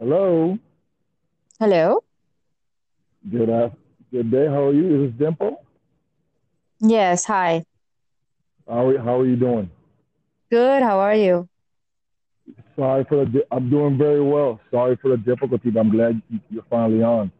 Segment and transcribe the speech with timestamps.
[0.00, 0.58] Hello.
[1.58, 2.02] Hello.
[3.30, 3.68] Good uh,
[4.10, 4.46] good day.
[4.46, 5.04] How are you?
[5.04, 5.62] Is this Dimple?
[6.80, 7.66] Yes, hi.
[8.66, 9.70] How are, how are you doing?
[10.50, 10.82] Good.
[10.82, 11.50] How are you?
[12.76, 13.44] Sorry for the.
[13.50, 14.58] I'm doing very well.
[14.70, 17.30] Sorry for the difficulty, but I'm glad you're finally on.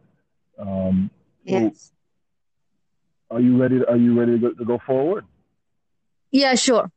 [0.59, 1.09] Um,
[1.47, 1.91] so Yes.
[3.31, 3.79] Are you ready?
[3.79, 5.25] To, are you ready to go, to go forward?
[6.29, 6.91] Yeah, sure.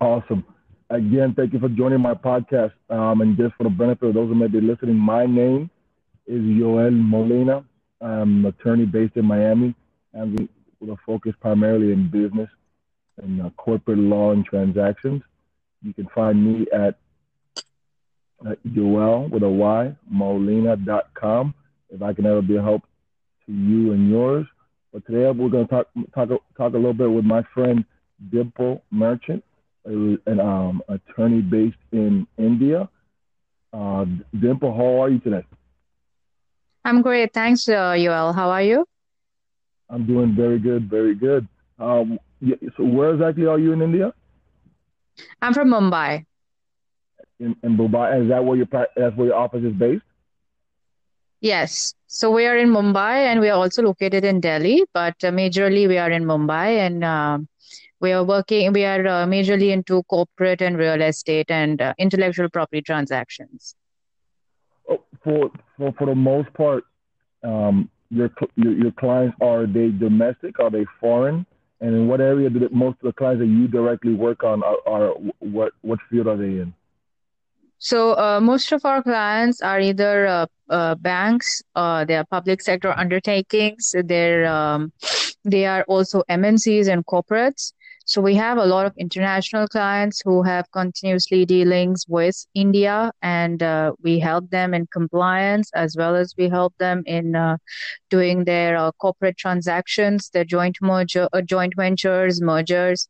[0.00, 0.44] Awesome.
[0.88, 2.72] Again, thank you for joining my podcast.
[2.90, 5.68] Um, and just for the benefit of those who may be listening, my name
[6.26, 7.64] is Yoel Molina.
[8.00, 9.74] I'm an attorney based in Miami,
[10.12, 10.48] and
[10.80, 12.48] with a focus primarily in business
[13.20, 15.22] and uh, corporate law and transactions.
[15.82, 16.96] You can find me at
[18.68, 21.54] Yoel with a Y, Molina.com.
[21.90, 22.82] If I can ever be a help
[23.46, 24.46] to you and yours.
[24.92, 27.84] But today we're going to talk talk talk a little bit with my friend
[28.30, 29.44] Dimple Merchant,
[29.86, 32.88] an um, attorney based in India.
[33.72, 34.04] Uh,
[34.38, 35.44] Dimple, how are you today?
[36.84, 37.32] I'm great.
[37.32, 38.34] Thanks, uh, Yoel.
[38.34, 38.86] How are you?
[39.88, 41.46] I'm doing very good, very good.
[41.78, 42.18] Um,
[42.76, 44.12] so where exactly are you in India?
[45.42, 46.24] I'm from Mumbai.
[47.38, 50.02] In, in Mumbai, is that where your that's where your office is based?
[51.40, 51.94] Yes.
[52.06, 55.86] So we are in Mumbai and we are also located in Delhi, but uh, majorly
[55.86, 57.38] we are in Mumbai and uh,
[58.06, 62.48] we are working, we are uh, majorly into corporate and real estate and uh, intellectual
[62.48, 63.74] property transactions.
[64.88, 66.84] Oh, for, for, for the most part,
[67.42, 70.60] um, your, your, your clients, are they domestic?
[70.60, 71.44] Are they foreign?
[71.80, 74.76] And in what area do most of the clients that you directly work on are,
[74.86, 75.08] are
[75.40, 76.72] what, what field are they in?
[77.78, 82.62] So uh, most of our clients are either uh, uh, banks, uh, they are public
[82.62, 84.92] sector undertakings, they're um,
[85.46, 87.72] they are also MNCs and corporates.
[88.08, 93.60] So we have a lot of international clients who have continuously dealings with India, and
[93.60, 97.56] uh, we help them in compliance as well as we help them in uh,
[98.08, 103.08] doing their uh, corporate transactions, their joint merger, uh, joint ventures, mergers.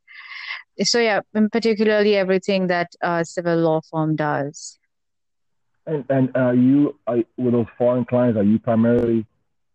[0.81, 1.21] So yeah
[1.51, 4.79] particularly everything that a civil law firm does.
[5.85, 9.25] And and are you are, with those foreign clients are you primarily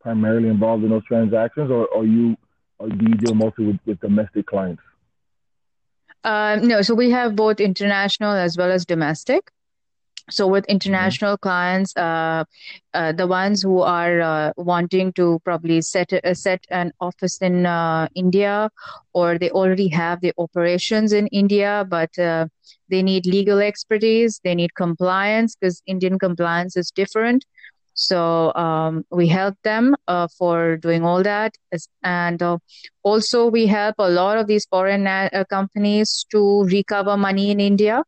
[0.00, 2.36] primarily involved in those transactions or are you
[2.78, 4.82] or do you deal mostly with, with domestic clients
[6.24, 9.50] um, no so we have both international as well as domestic
[10.30, 11.48] so with international mm-hmm.
[11.48, 12.44] clients uh,
[12.94, 17.66] uh, the ones who are uh, wanting to probably set a, set an office in
[17.66, 18.70] uh, india
[19.12, 22.46] or they already have the operations in india but uh,
[22.88, 27.44] they need legal expertise they need compliance because indian compliance is different
[27.94, 31.54] so um, we help them uh, for doing all that
[32.02, 32.42] and
[33.02, 35.06] also we help a lot of these foreign
[35.50, 38.02] companies to recover money in india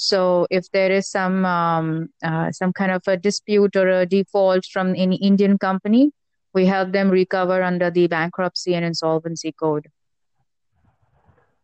[0.00, 4.64] so if there is some um, uh, some kind of a dispute or a default
[4.64, 6.12] from any Indian company,
[6.54, 9.88] we help them recover under the bankruptcy and insolvency code.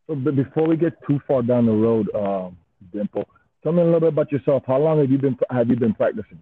[0.09, 2.59] So, but before we get too far down the road, um,
[2.93, 3.29] Dimple,
[3.63, 4.65] tell me a little bit about yourself.
[4.67, 6.41] How long have you been have you been practicing?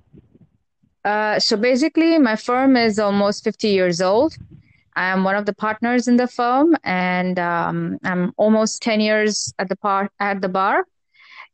[1.05, 4.37] Uh, so basically, my firm is almost 50 years old.
[4.95, 9.53] I am one of the partners in the firm, and um, I'm almost 10 years
[9.59, 10.85] at the par- at the bar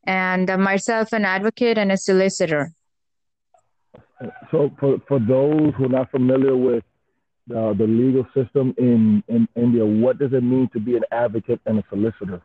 [0.05, 2.73] and uh, myself an advocate and a solicitor.
[4.51, 6.83] So, for, for those who are not familiar with
[7.55, 11.61] uh, the legal system in, in India, what does it mean to be an advocate
[11.67, 12.43] and a solicitor?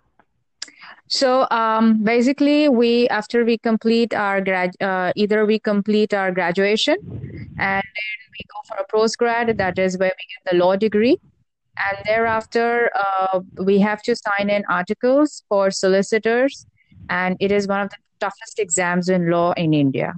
[1.13, 6.97] So um, basically, we after we complete our grad, uh, either we complete our graduation,
[7.59, 9.56] and then we go for a postgrad.
[9.57, 11.18] That is where we get the law degree,
[11.78, 16.66] and thereafter uh, we have to sign in articles for solicitors
[17.09, 20.13] and it is one of the toughest exams in law in India.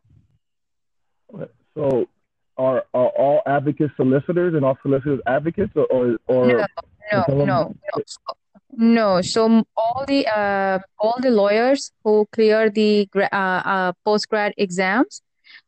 [1.75, 2.07] So,
[2.57, 6.65] are, are all advocates solicitors and all solicitors advocates, or, or, or no,
[7.11, 7.75] no, no, no,
[8.77, 9.21] no.
[9.21, 15.21] So all the uh, all the lawyers who clear the uh, uh, post grad exams,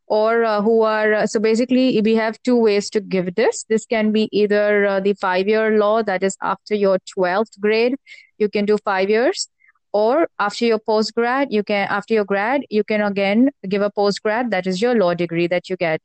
[0.08, 3.66] or uh, who are uh, so basically we have two ways to give this.
[3.70, 7.96] This can be either uh, the five year law that is after your twelfth grade,
[8.38, 9.50] you can do five years,
[9.98, 13.90] or after your post grad you can after your grad you can again give a
[14.00, 16.02] post grad that is your law degree that you get.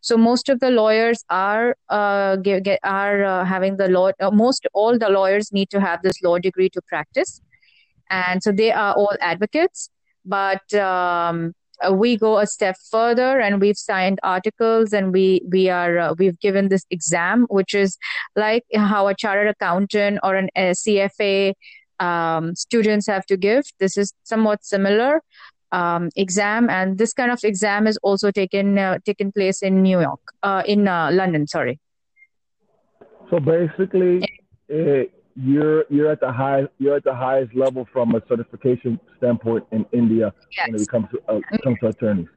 [0.00, 4.30] So most of the lawyers are uh, get, get, are uh, having the law uh,
[4.30, 7.40] most all the lawyers need to have this law degree to practice.
[8.10, 9.90] And so they are all advocates.
[10.24, 11.54] But um,
[11.86, 16.14] uh, we go a step further and we've signed articles and we we are uh,
[16.18, 17.98] we've given this exam which is
[18.34, 21.52] like how a chartered accountant or an a cfa
[22.00, 23.64] um, students have to give.
[23.78, 25.22] This is somewhat similar.
[25.72, 30.00] um, exam, and this kind of exam is also taken uh, taken place in New
[30.00, 31.46] York, uh, in uh, London.
[31.46, 31.80] Sorry.
[33.30, 34.24] So basically,
[34.68, 39.66] it, you're you're at the high you're at the highest level from a certification standpoint
[39.72, 40.68] in India yes.
[40.70, 42.28] when it comes to uh, comes to attorneys.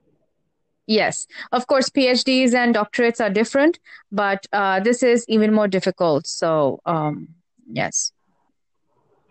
[0.88, 3.78] Yes, of course, PhDs and doctorates are different,
[4.12, 6.26] but uh, this is even more difficult.
[6.26, 7.28] So, um,
[7.72, 8.12] yes.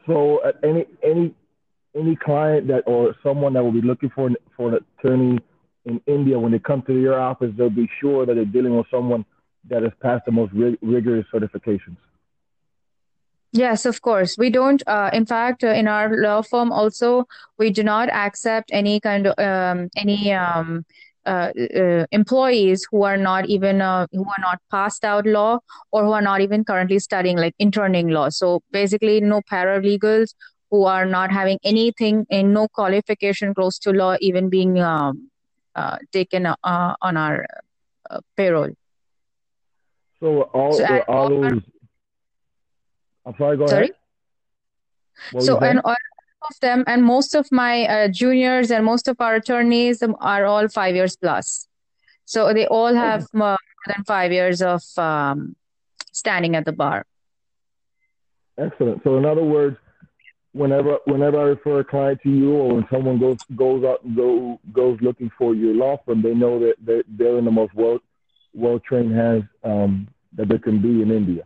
[0.09, 1.35] So, uh, any any
[1.95, 5.39] any client that or someone that will be looking for an, for an attorney
[5.85, 8.87] in India, when they come to your office, they'll be sure that they're dealing with
[8.91, 9.25] someone
[9.69, 11.97] that has passed the most rig- rigorous certifications.
[13.53, 14.37] Yes, of course.
[14.37, 17.27] We don't, uh, in fact, uh, in our law firm also,
[17.59, 20.85] we do not accept any kind of, um, any, um,
[21.29, 21.53] uh,
[21.83, 25.59] uh, employees who are not even uh, who are not passed out law
[25.93, 28.29] or who are not even currently studying like interning law.
[28.31, 30.35] So basically no paralegals
[30.71, 35.31] who are not having anything and no qualification close to law even being um,
[35.75, 36.57] uh, taken uh,
[37.03, 37.47] on our
[38.11, 38.71] uh, payroll.
[40.21, 41.63] So all, so all those
[43.29, 43.93] i'm sorry go sorry?
[45.33, 45.95] ahead so and all
[46.51, 50.69] of them, and most of my uh, juniors and most of our attorneys are all
[50.69, 51.69] five years plus.
[52.25, 53.39] So they all have okay.
[53.39, 53.57] more
[53.87, 55.57] than five years of um,
[56.13, 57.05] standing at the bar.
[58.59, 59.03] Excellent.
[59.05, 59.77] So in other words,
[60.53, 64.17] whenever whenever I refer a client to you, or when someone goes goes out and
[64.17, 67.75] go goes looking for your law firm, they know that they're, they're in the most
[67.75, 67.99] well
[68.55, 71.45] well trained hands um, that they can be in India.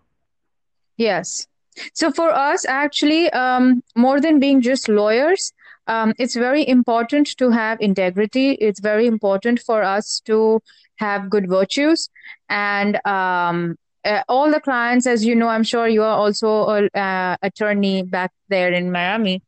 [0.96, 1.46] Yes.
[1.94, 5.52] So for us, actually, um, more than being just lawyers,
[5.86, 8.52] um, it's very important to have integrity.
[8.52, 10.60] It's very important for us to
[10.96, 12.08] have good virtues.
[12.48, 16.88] And um, uh, all the clients, as you know, I'm sure you are also an
[16.94, 19.42] uh, attorney back there in Miami.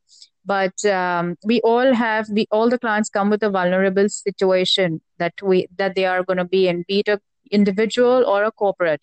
[0.46, 5.32] But um, we all have, we all the clients come with a vulnerable situation that
[5.42, 7.18] we that they are going to be in, be it a
[7.50, 9.02] individual or a corporate.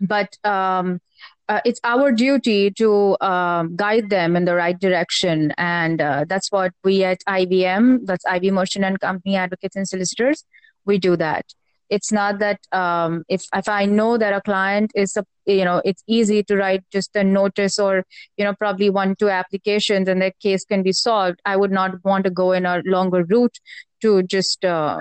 [0.00, 1.00] But um,
[1.48, 5.52] uh, it's our duty to um, guide them in the right direction.
[5.56, 10.44] And uh, that's what we at IVM that's IV Merchant and Company Advocates and Solicitors,
[10.84, 11.46] we do that.
[11.88, 15.80] It's not that um, if if I know that a client is, a, you know,
[15.86, 18.04] it's easy to write just a notice or,
[18.36, 21.40] you know, probably one two applications and their case can be solved.
[21.46, 23.56] I would not want to go in a longer route
[24.02, 24.98] to just uh,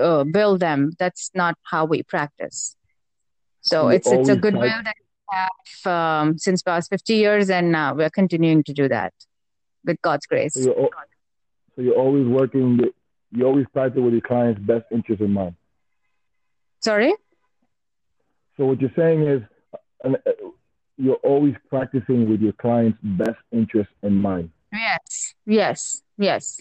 [0.00, 0.92] uh bill them.
[1.00, 2.76] That's not how we practice.
[3.62, 4.94] So it's it's a good will that
[5.30, 9.12] have um, since past 50 years, and uh, we're continuing to do that
[9.84, 10.54] with God's grace.
[10.54, 10.90] So you're,
[11.76, 12.90] so you're always working, with,
[13.32, 15.54] you always practice with your client's best interest in mind.
[16.80, 17.14] Sorry?
[18.56, 19.42] So what you're saying is
[20.04, 20.10] uh,
[20.96, 24.50] you're always practicing with your client's best interest in mind.
[24.72, 26.60] Yes, yes, yes.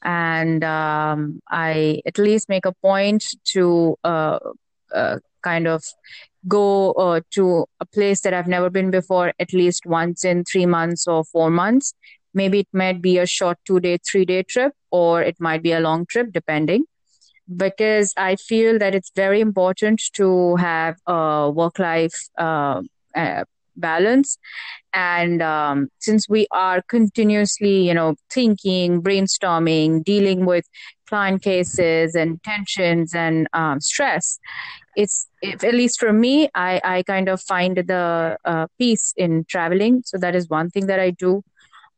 [0.03, 4.39] and um, I at least make a point to uh,
[4.93, 5.83] uh, kind of
[6.47, 10.65] go uh, to a place that I've never been before at least once in three
[10.65, 11.93] months or four months.
[12.33, 15.71] Maybe it might be a short two day, three day trip, or it might be
[15.71, 16.85] a long trip, depending
[17.53, 22.81] because I feel that it's very important to have a work life uh,
[23.15, 23.43] uh,
[23.75, 24.37] balance.
[24.93, 30.65] And um, since we are continuously, you know, thinking, brainstorming, dealing with
[31.07, 34.39] client cases and tensions and um, stress,
[34.95, 39.45] it's if, at least for me, I, I kind of find the uh, peace in
[39.47, 40.03] traveling.
[40.05, 41.43] So that is one thing that I do.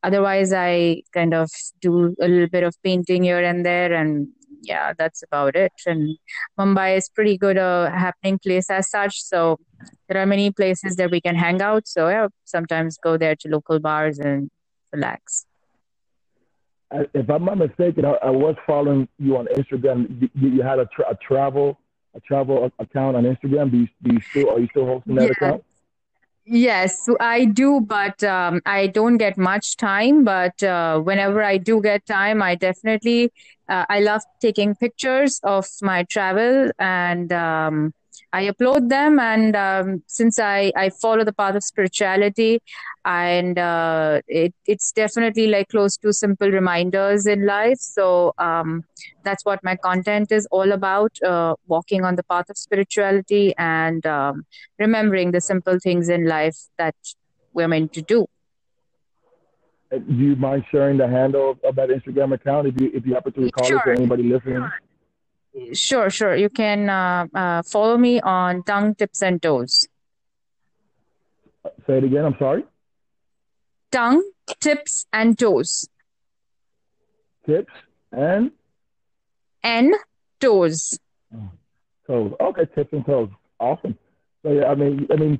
[0.04, 1.50] Otherwise, I kind of
[1.82, 4.28] do a little bit of painting here and there and
[4.62, 5.72] yeah, that's about it.
[5.86, 6.18] And
[6.60, 9.22] Mumbai is pretty good a uh, happening place as such.
[9.22, 9.60] So
[10.08, 11.88] there are many places that we can hang out.
[11.88, 14.50] So yeah, sometimes go there to local bars and
[14.92, 15.46] relax.
[16.92, 20.30] If I'm not mistaken, I, I was following you on Instagram.
[20.34, 21.78] You, you had a, tra- a, travel
[22.16, 23.72] a travel account on Instagram.
[23.72, 25.32] Do you, do you still are you still hosting that yeah.
[25.32, 25.64] account?
[26.50, 30.24] Yes, I do, but um, I don't get much time.
[30.24, 33.34] But uh, whenever I do get time, I definitely
[33.68, 37.94] uh, I love taking pictures of my travel and um,
[38.38, 39.20] I upload them.
[39.20, 42.62] And um, since I, I follow the path of spirituality,
[43.04, 47.80] and uh, it, it's definitely like close to simple reminders in life.
[47.80, 48.84] So um,
[49.24, 54.06] that's what my content is all about uh, walking on the path of spirituality and
[54.06, 54.46] um,
[54.78, 56.96] remembering the simple things in life that
[57.54, 58.28] we're meant to do.
[59.92, 63.14] Uh, do you mind sharing the handle of that Instagram account if you if you
[63.14, 63.78] happen to recall sure.
[63.78, 64.58] it for anybody listening?
[64.58, 64.74] Sure,
[65.74, 66.10] sure.
[66.10, 66.36] Sure.
[66.36, 69.88] You can uh, uh, follow me on Tongue Tips and Toes.
[71.86, 72.26] Say it again.
[72.26, 72.64] I'm sorry.
[73.92, 74.24] Tongue
[74.60, 75.90] Tips and Toes.
[77.46, 77.72] Tips
[78.12, 78.52] and
[79.64, 79.94] and
[80.40, 81.00] toes.
[82.06, 82.34] Toes.
[82.40, 83.30] Okay, tips and toes.
[83.60, 83.98] Awesome.
[84.44, 85.40] So yeah, I mean, I mean,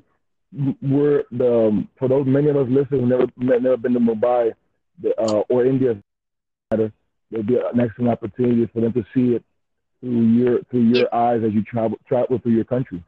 [0.82, 4.52] we're the um, for those many of us listeners who never never been to Mumbai
[5.00, 5.96] the, uh, or India,
[6.70, 6.92] there'll
[7.30, 9.44] be an excellent opportunity for them to see it
[10.00, 13.02] through your through your eyes as you travel travel through your country.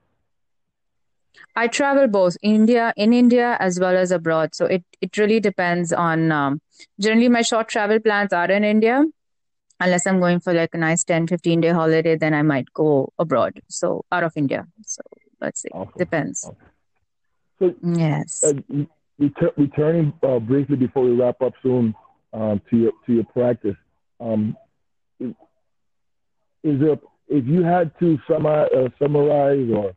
[1.57, 4.55] I travel both India in India as well as abroad.
[4.55, 6.61] So it, it really depends on um,
[7.01, 9.05] generally my short travel plans are in India.
[9.79, 13.13] Unless I'm going for like a nice 10, 15 day holiday, then I might go
[13.19, 13.61] abroad.
[13.69, 14.67] So out of India.
[14.85, 15.01] So
[15.41, 15.71] let's see.
[15.73, 15.93] Awesome.
[15.97, 16.45] Depends.
[16.45, 16.57] Awesome.
[17.59, 18.45] So, yes.
[18.45, 18.85] Uh,
[19.19, 21.95] ret- returning uh, briefly before we wrap up soon
[22.33, 23.77] um, to your to your practice,
[24.21, 24.57] um,
[26.63, 26.97] is, there
[27.29, 29.93] if you had to summa, uh, summarize or,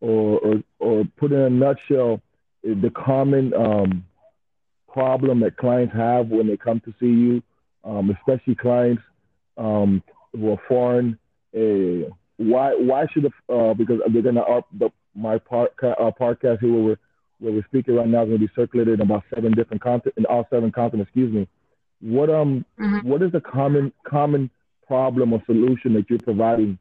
[0.00, 2.20] or or or put in a nutshell
[2.62, 4.04] the common um,
[4.92, 7.42] problem that clients have when they come to see you,
[7.84, 9.02] um, especially clients
[9.58, 11.18] um, who are foreign.
[11.54, 16.60] Uh, why why should the, uh, because they're gonna up the my part, uh, podcast
[16.60, 16.96] here where we're,
[17.38, 20.14] where we're speaking right now is going to be circulated in about seven different content
[20.16, 21.10] in all seven continents.
[21.10, 21.48] Excuse me.
[22.00, 23.06] What um mm-hmm.
[23.06, 24.50] what is the common common
[24.86, 26.78] problem or solution that you're providing?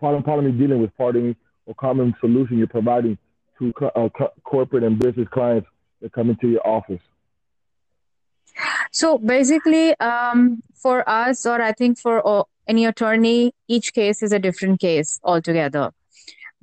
[0.00, 3.18] Pardon, pardon me, dealing with pardon or common solution you're providing
[3.58, 5.68] to uh, co- corporate and business clients
[6.02, 7.00] that come into your office.
[8.92, 14.32] So basically, um, for us, or I think for uh, any attorney, each case is
[14.32, 15.90] a different case altogether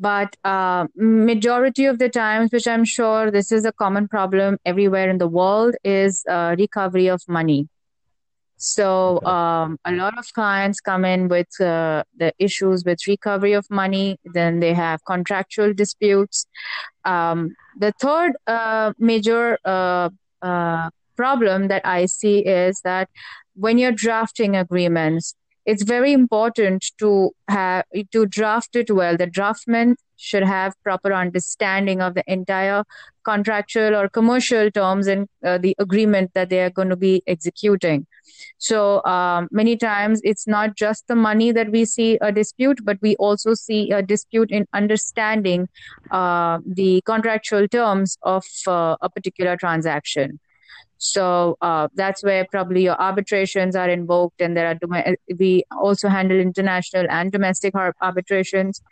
[0.01, 5.09] but uh, majority of the times which i'm sure this is a common problem everywhere
[5.09, 7.69] in the world is uh, recovery of money
[8.61, 13.65] so um, a lot of clients come in with uh, the issues with recovery of
[13.71, 16.45] money then they have contractual disputes.
[17.03, 20.09] Um, the third uh, major uh,
[20.43, 23.09] uh, problem that i see is that
[23.55, 29.15] when you're drafting agreements it's very important to have to draft it well.
[29.15, 32.83] The draftman should have proper understanding of the entire
[33.23, 38.07] contractual or commercial terms in uh, the agreement that they are going to be executing
[38.57, 42.97] so um, many times it's not just the money that we see a dispute but
[43.01, 45.67] we also see a dispute in understanding
[46.11, 50.39] uh, the contractual terms of uh, a particular transaction
[51.03, 56.39] so uh, that's where probably your arbitrations are invoked, and there are we also handle
[56.39, 58.83] international and domestic arbitrations.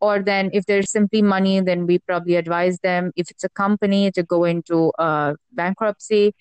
[0.00, 4.12] Or then, if there's simply money, then we probably advise them if it's a company
[4.12, 6.32] to go into uh, bankruptcy,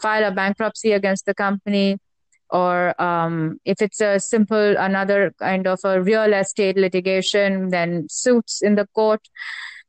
[0.00, 1.98] file a bankruptcy against the company,
[2.50, 8.62] or um, if it's a simple another kind of a real estate litigation, then suits
[8.62, 9.20] in the court.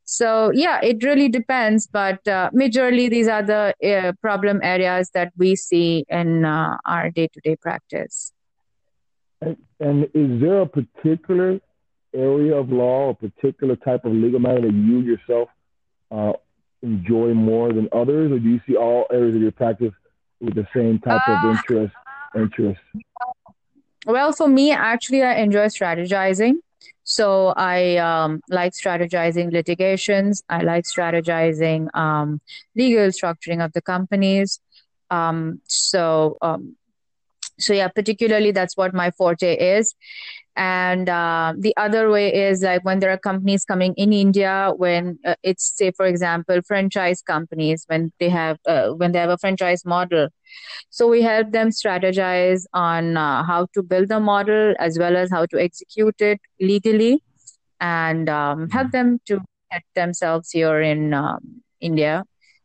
[0.04, 5.32] So yeah, it really depends, but uh, majorly these are the uh, problem areas that
[5.36, 8.32] we see in uh, our day-to-day practice.
[9.40, 11.60] And, and, is there a particular
[12.14, 15.48] area of law, a particular type of legal matter that you yourself
[16.10, 16.32] uh,
[16.82, 19.94] enjoy more than others, or do you see all areas of your practice
[20.42, 21.94] with the same type of uh, interest?
[22.34, 22.80] Interest.
[24.06, 26.54] Well, for me, actually, I enjoy strategizing.
[27.04, 30.42] So I um, like strategizing litigations.
[30.48, 32.40] I like strategizing um,
[32.74, 34.60] legal structuring of the companies.
[35.10, 36.76] Um, so um,
[37.58, 39.94] so yeah, particularly that's what my forte is
[40.54, 45.18] and uh, the other way is like when there are companies coming in india when
[45.24, 49.38] uh, it's say for example franchise companies when they have uh, when they have a
[49.38, 50.28] franchise model
[50.90, 55.30] so we help them strategize on uh, how to build the model as well as
[55.30, 57.22] how to execute it legally
[57.80, 59.40] and um, help them to
[59.70, 62.24] get themselves here in um, India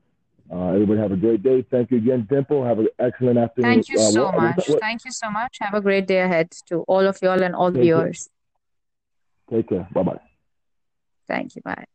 [0.52, 1.66] Uh, everybody have a great day.
[1.72, 2.64] Thank you again, Dimple.
[2.64, 3.72] Have an excellent afternoon.
[3.72, 4.70] Thank you uh, so what, much.
[4.70, 5.58] What, Thank you so much.
[5.60, 8.30] Have a great day ahead to all of y'all and all viewers.
[9.50, 9.58] Care.
[9.58, 9.88] Take care.
[9.92, 10.20] Bye bye.
[11.28, 11.62] Thank you.
[11.62, 11.86] Bye.